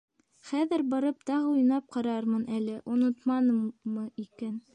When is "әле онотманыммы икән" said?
2.61-4.63